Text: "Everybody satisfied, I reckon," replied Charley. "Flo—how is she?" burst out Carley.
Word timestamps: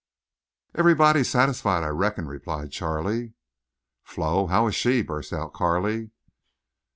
"Everybody 0.73 1.23
satisfied, 1.23 1.83
I 1.83 1.89
reckon," 1.89 2.25
replied 2.25 2.71
Charley. 2.71 3.35
"Flo—how 4.03 4.65
is 4.65 4.73
she?" 4.73 5.03
burst 5.03 5.31
out 5.31 5.53
Carley. 5.53 6.09